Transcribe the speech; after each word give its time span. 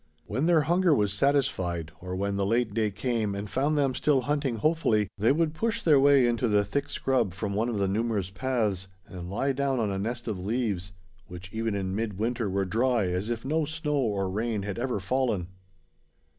When 0.25 0.47
their 0.47 0.61
hunger 0.61 0.95
was 0.95 1.13
satisfied, 1.13 1.91
or 1.99 2.15
when 2.15 2.35
the 2.35 2.43
late 2.43 2.73
day 2.73 2.89
came 2.89 3.35
and 3.35 3.47
found 3.47 3.77
them 3.77 3.93
still 3.93 4.21
hunting 4.21 4.55
hopefully, 4.55 5.09
they 5.19 5.31
would 5.31 5.53
push 5.53 5.83
their 5.83 5.99
way 5.99 6.25
into 6.25 6.47
the 6.47 6.65
thick 6.65 6.89
scrub 6.89 7.35
from 7.35 7.53
one 7.53 7.69
of 7.69 7.77
the 7.77 7.87
numerous 7.87 8.31
paths 8.31 8.87
and 9.05 9.29
lie 9.29 9.51
down 9.51 9.79
on 9.79 9.91
a 9.91 9.99
nest 9.99 10.27
of 10.27 10.39
leaves, 10.39 10.91
which 11.27 11.53
even 11.53 11.75
in 11.75 11.93
midwinter 11.93 12.49
were 12.49 12.65
dry 12.65 13.09
as 13.09 13.29
if 13.29 13.45
no 13.45 13.63
snow 13.63 13.93
or 13.97 14.27
rain 14.27 14.63
had 14.63 14.79
ever 14.79 14.99
fallen. 14.99 15.49